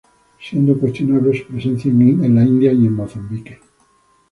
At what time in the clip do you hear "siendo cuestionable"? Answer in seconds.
0.39-1.37